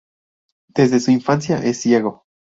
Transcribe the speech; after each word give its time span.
Desde 0.69 0.99
su 0.99 1.11
infancia, 1.11 1.57
es 1.59 1.79
ciego. 1.79 2.25